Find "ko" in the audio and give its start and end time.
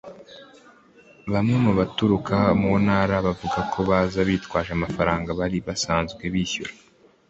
3.71-3.79